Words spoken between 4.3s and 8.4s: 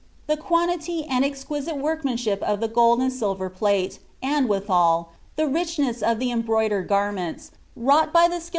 withal, the richness of the onbrDidered gurmenti, wrought by the